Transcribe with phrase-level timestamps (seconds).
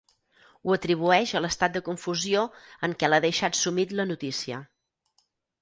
[0.67, 2.41] Ho atribueix a l'estat de confusió
[2.89, 4.67] en què l'ha deixat sumit la notícia.